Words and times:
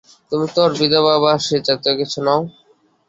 তুমি 0.31 0.45
তো 0.53 0.59
ওর 0.65 0.71
বিধবা 0.79 1.15
বা 1.23 1.31
সে 1.45 1.55
জাতীয় 1.67 1.93
কিছু 1.99 2.19
নও। 2.27 2.41